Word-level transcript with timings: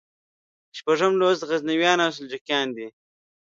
شپږم 0.77 1.13
لوست 1.19 1.41
غزنویان 1.49 1.97
او 2.05 2.11
سلجوقیان 2.17 2.67
دي. 2.75 2.87